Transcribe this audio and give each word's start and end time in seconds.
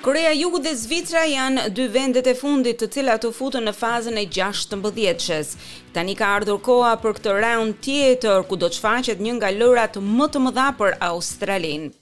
Korea 0.00 0.30
Jugu 0.32 0.58
dhe 0.64 0.70
Zvicra 0.80 1.26
janë 1.28 1.64
dy 1.76 1.84
vendet 1.92 2.30
e 2.30 2.32
fundit 2.38 2.78
të 2.80 2.88
cilat 2.94 3.26
u 3.28 3.32
futën 3.36 3.66
në 3.68 3.74
fazën 3.82 4.16
e 4.16 4.24
16-shës. 4.38 5.50
Tani 5.92 6.16
ka 6.16 6.30
ardhur 6.38 6.62
koha 6.64 6.94
për 7.04 7.18
këtë 7.20 7.36
round 7.44 7.76
tjetër 7.84 8.46
ku 8.48 8.58
do 8.64 8.72
të 8.72 8.80
shfaqet 8.80 9.20
një 9.26 9.36
nga 9.36 9.52
lërat 9.60 10.00
më 10.08 10.30
të 10.34 10.46
mëdha 10.48 10.68
për 10.80 10.96
Australinë. 11.12 11.92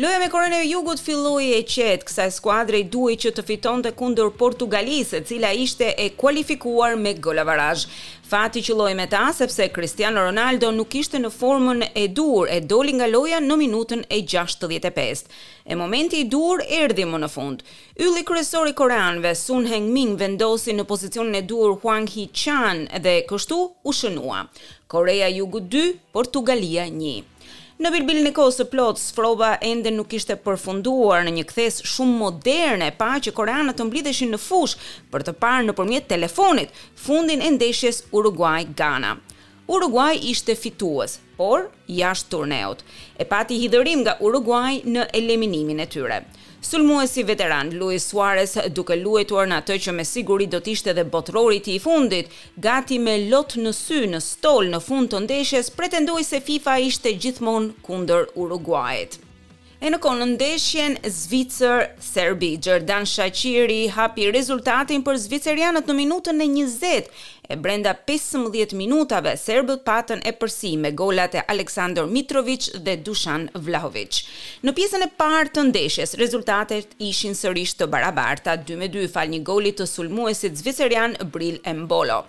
Loja 0.00 0.18
me 0.18 0.28
Korene 0.30 0.62
e 0.64 0.68
Jugut 0.70 0.96
filloi 1.04 1.50
e 1.58 1.64
qetë, 1.68 2.06
kësaj 2.08 2.28
skuadre 2.32 2.78
i 2.80 2.86
duhej 2.88 3.18
që 3.20 3.30
të 3.36 3.42
fitonte 3.44 3.90
kundër 3.98 4.30
Portugalisë, 4.40 5.18
e 5.18 5.26
cila 5.28 5.50
ishte 5.64 5.90
e 6.00 6.06
kualifikuar 6.22 6.94
me 6.96 7.10
gol 7.26 7.36
avarazh. 7.42 7.82
Fati 8.30 8.62
loj 8.78 8.94
me 8.96 9.04
ta 9.12 9.26
sepse 9.36 9.66
Cristiano 9.74 10.22
Ronaldo 10.24 10.70
nuk 10.72 10.96
ishte 11.02 11.20
në 11.20 11.28
formën 11.34 11.84
e 11.92 12.06
dur 12.16 12.48
e 12.48 12.62
doli 12.64 12.94
nga 12.96 13.10
loja 13.12 13.42
në 13.44 13.58
minutën 13.60 14.06
e 14.08 14.22
65. 14.24 15.26
E 15.68 15.76
momenti 15.76 16.22
i 16.24 16.28
dur 16.32 16.64
erdhi 16.80 17.04
më 17.12 17.20
në 17.20 17.28
fund. 17.34 17.60
Ylli 18.00 18.24
kryesor 18.30 18.72
i 18.72 18.76
koreanëve 18.80 19.34
Sun 19.42 19.68
Heung-min 19.68 20.16
vendosi 20.22 20.72
në 20.80 20.86
pozicionin 20.88 21.42
e 21.42 21.42
dur 21.52 21.76
Hwang 21.84 22.08
Hee-chan 22.14 22.86
dhe 23.04 23.18
kështu 23.28 23.60
u 23.84 23.98
shënua. 24.00 24.46
Korea 24.88 25.28
Jugut 25.36 25.68
2, 25.76 25.84
Portugalia 26.16 26.88
1. 26.88 27.36
Në 27.80 27.88
Birbil 27.94 28.18
në 28.26 28.30
kohës 28.36 28.56
së 28.60 28.64
plot, 28.68 28.98
froba 29.16 29.46
ende 29.64 29.88
nuk 29.94 30.10
ishte 30.18 30.34
përfunduar 30.44 31.22
në 31.24 31.30
një 31.38 31.44
kthes 31.48 31.78
shumë 31.94 32.18
moderne, 32.22 32.90
pa 33.00 33.14
që 33.24 33.32
koreanët 33.38 33.78
të 33.80 33.86
mblidheshin 33.88 34.34
në 34.34 34.40
fush 34.44 34.74
për 35.14 35.24
të 35.30 35.34
parë 35.44 35.64
nëpërmjet 35.70 36.10
telefonit 36.12 36.76
fundin 37.06 37.40
e 37.40 37.48
ndeshjes 37.54 38.02
Uruguay-Ghana. 38.12 39.14
Uruguay 39.70 40.16
ishte 40.32 40.56
fituës, 40.58 41.12
por 41.38 41.68
jashtë 41.98 42.30
turneut. 42.32 42.80
E 43.22 43.26
pati 43.32 43.58
hidhërim 43.60 44.00
nga 44.02 44.16
Uruguay 44.28 44.80
në 44.94 45.04
eliminimin 45.14 45.78
e 45.84 45.86
tyre. 45.94 46.16
Sulmuesi 46.70 47.22
veteran 47.28 47.70
Luis 47.78 48.08
Suarez 48.10 48.56
duke 48.74 48.96
luetuar 48.98 49.46
në 49.46 49.60
atë 49.62 49.76
që 49.86 49.94
me 50.00 50.08
siguri 50.14 50.48
do 50.50 50.58
të 50.64 50.74
ishte 50.74 50.96
dhe 50.98 51.06
botrori 51.14 51.60
i 51.70 51.78
fundit, 51.86 52.34
gati 52.66 52.98
me 53.06 53.14
lot 53.30 53.54
në 53.62 53.76
sy 53.84 54.02
në 54.16 54.24
stol 54.26 54.74
në 54.74 54.82
fund 54.90 55.14
të 55.14 55.22
ndeshjes, 55.28 55.70
pretendoi 55.78 56.26
se 56.32 56.42
FIFA 56.50 56.78
ishte 56.90 57.14
gjithmonë 57.22 57.74
kundër 57.86 58.26
Uruguajit. 58.42 59.20
E 59.80 59.88
në 59.88 59.96
konë 60.04 60.24
ndeshjen 60.34 60.98
Zvicër-Serbi, 61.08 62.50
Gjerdan 62.60 63.06
Shaqiri 63.08 63.86
hapi 63.94 64.26
rezultatin 64.34 65.00
për 65.06 65.16
Zvicërianët 65.22 65.86
në 65.88 65.94
minutën 65.96 66.36
e 66.44 66.48
20, 66.52 67.06
e 67.50 67.56
brenda 67.56 67.94
15 68.10 68.74
minutave 68.76 69.32
Serbët 69.40 69.80
patën 69.86 70.20
e 70.28 70.34
përsi 70.36 70.74
me 70.78 70.90
golat 70.92 71.32
e 71.40 71.46
Aleksandr 71.54 72.04
Mitrovic 72.12 72.66
dhe 72.84 72.98
Dushan 73.06 73.46
Vlahovic. 73.56 74.18
Në 74.68 74.74
pjesën 74.76 75.06
e 75.06 75.08
partë 75.22 75.56
të 75.56 75.64
ndeshjes, 75.70 76.12
rezultatet 76.20 76.92
ishin 77.00 77.32
sërish 77.34 77.72
të 77.80 77.88
barabarta, 77.90 78.58
2-2 78.68 79.06
fal 79.16 79.32
një 79.32 79.40
golit 79.48 79.80
të 79.80 79.88
sulmuesit 79.94 80.60
Zvicërian 80.60 81.16
Bril 81.32 81.56
Embolo. 81.64 82.26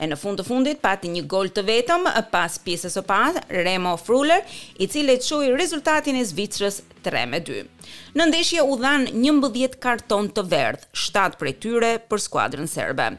E 0.00 0.08
në 0.10 0.16
fund 0.18 0.40
të 0.40 0.48
fundit 0.48 0.80
pati 0.82 1.12
një 1.12 1.26
gol 1.30 1.52
të 1.54 1.68
vetëm 1.68 2.08
pas 2.32 2.56
pjesës 2.64 2.96
së 2.98 3.04
parë 3.06 3.44
Remo 3.60 3.92
Fruller, 4.00 4.40
i 4.82 4.88
cili 4.90 5.20
çoi 5.22 5.52
rezultatin 5.52 6.16
e 6.18 6.26
Zvicrës 6.32 6.80
3 7.08 7.26
me 7.30 7.40
2. 7.46 7.58
Në 8.16 8.26
ndeshje 8.30 8.62
u 8.72 8.78
dhanë 8.80 9.12
11 9.18 9.76
karton 9.84 10.30
të 10.36 10.44
verdh, 10.54 10.86
7 11.06 11.36
prej 11.40 11.54
tyre 11.64 11.92
për 12.10 12.22
skuadrën 12.26 12.70
serbe. 12.70 13.10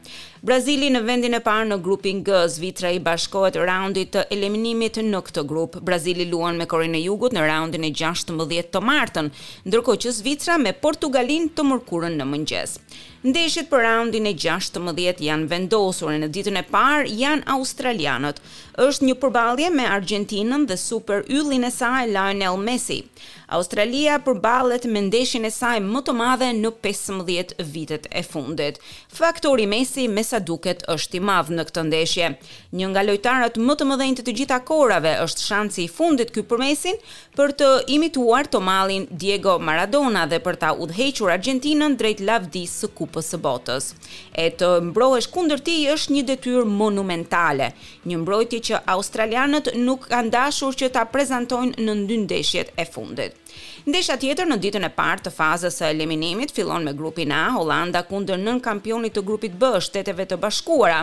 Brazili 0.45 0.91
në 0.93 0.99
vendin 1.07 1.33
e 1.33 1.39
parë 1.41 1.63
në 1.71 1.77
grupin 1.81 2.19
G, 2.21 2.43
Zvicra 2.53 2.91
i 2.93 2.99
bashkohet 3.01 3.55
raundit 3.65 4.11
të 4.13 4.27
eliminimit 4.35 4.99
në 5.01 5.21
këtë 5.25 5.43
grup. 5.49 5.79
Brazili 5.87 6.27
luan 6.29 6.59
me 6.61 6.67
Korenë 6.69 6.99
e 6.99 7.01
Jugut 7.07 7.33
në 7.33 7.47
raundin 7.47 7.87
e 7.87 7.89
16 7.89 8.69
të 8.69 8.81
martën, 8.85 9.31
ndërkohë 9.65 10.03
që 10.05 10.13
Zvicra 10.19 10.59
me 10.61 10.75
Portugalin 10.85 11.49
të 11.57 11.65
mërkurën 11.65 12.19
në 12.21 12.29
mëngjes. 12.35 12.77
Ndeshjet 13.25 13.71
për 13.71 13.81
raundin 13.87 14.27
e 14.29 14.35
16 14.37 15.23
janë 15.25 15.47
vendosur 15.49 16.13
në 16.21 16.29
ditën 16.29 16.59
e 16.61 16.63
parë 16.69 17.09
janë 17.17 17.41
australianët. 17.55 18.37
Është 18.85 19.07
një 19.07 19.15
përballje 19.23 19.71
me 19.73 19.87
Argjentinën 19.89 20.67
dhe 20.69 20.77
super 20.77 21.25
yllin 21.33 21.65
e 21.65 21.71
saj 21.73 22.05
Lionel 22.11 22.59
Messi. 22.61 22.99
Australia 23.57 24.19
përballet 24.25 24.85
me 24.89 25.01
ndeshjen 25.07 25.49
e 25.49 25.49
saj 25.53 25.79
më 25.81 26.03
të 26.05 26.15
madhe 26.21 26.51
në 26.57 26.69
15 26.85 27.57
vitet 27.73 28.05
e 28.13 28.21
fundit. 28.25 28.77
Faktori 29.13 29.65
Messi 29.69 30.05
me 30.09 30.21
sa 30.35 30.41
duket 30.43 30.83
është 30.91 31.19
i 31.19 31.21
madh 31.29 31.51
në 31.55 31.63
këtë 31.69 31.83
ndeshje. 31.89 32.29
Një 32.75 32.89
nga 32.91 33.03
lojtarët 33.07 33.59
më 33.61 33.75
të 33.79 33.87
mëdhenj 33.87 34.15
të 34.17 34.23
të 34.27 34.33
gjitha 34.39 34.57
kohërave 34.67 35.13
është 35.23 35.45
shansi 35.49 35.83
i 35.85 35.91
fundit 35.95 36.31
ky 36.35 36.43
përmesin 36.49 36.99
për 37.37 37.53
të 37.59 37.69
imituar 37.95 38.49
Tomalin 38.51 39.05
Diego 39.21 39.55
Maradona 39.63 40.25
dhe 40.31 40.41
për 40.43 40.59
ta 40.61 40.73
udhëhequr 40.83 41.31
Argentinën 41.35 41.95
drejt 41.99 42.23
lavdis 42.27 42.73
së 42.81 42.91
Kupës 42.97 43.31
së 43.33 43.39
Botës. 43.45 43.93
E 44.35 44.49
të 44.59 44.71
mbrohesh 44.89 45.29
kundër 45.35 45.63
tij 45.63 45.87
është 45.95 46.15
një 46.17 46.25
detyrë 46.33 46.65
monumentale, 46.81 47.71
një 48.09 48.19
mbrojtje 48.23 48.59
që 48.69 48.83
australianët 48.97 49.71
nuk 49.87 50.09
kanë 50.11 50.33
dashur 50.35 50.75
që 50.75 50.91
ta 50.97 51.05
prezantojnë 51.15 51.79
në 51.87 51.97
dy 52.11 52.19
ndeshjet 52.25 52.75
e 52.75 52.85
fundit. 52.89 53.33
Ndesha 53.85 54.17
tjetër 54.19 54.49
në 54.49 54.55
ditën 54.59 54.83
e 54.83 54.89
parë 54.97 55.23
të 55.27 55.31
fazës 55.31 55.77
së 55.79 55.87
eliminimit 55.93 56.51
fillon 56.51 56.83
me 56.83 56.91
grupin 56.97 57.31
A, 57.31 57.53
Holanda 57.55 58.01
kundër 58.03 58.41
nën 58.41 58.57
kampionit 58.65 59.13
të 59.15 59.21
grupit 59.23 59.53
B, 59.61 59.77
Shteteve 59.85 60.24
të 60.29 60.37
Bashkuara. 60.45 60.99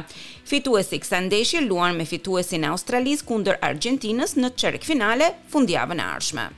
Fituesi 0.52 0.98
kësaj 1.04 1.20
ndeshje 1.28 1.64
luan 1.68 1.98
me 2.00 2.08
fituesin 2.12 2.66
e 2.68 2.72
Australisë 2.74 3.28
kundër 3.30 3.60
Argjentinës 3.70 4.36
në 4.42 4.52
çerk 4.64 4.88
finale 4.92 5.32
fundjavën 5.54 6.04
e 6.04 6.10
ardhshme. 6.16 6.52